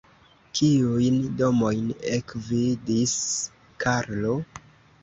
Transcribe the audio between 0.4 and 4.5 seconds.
Kiujn domojn ekvidis Karlo?